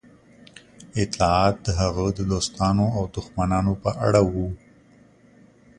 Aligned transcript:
اطلاعات 1.03 1.55
د 1.65 1.67
هغه 1.81 2.05
د 2.17 2.19
دوستانو 2.31 2.85
او 2.97 3.03
دښمنانو 3.15 3.73
په 3.83 3.89
اړه 4.07 4.21
وو 4.31 4.49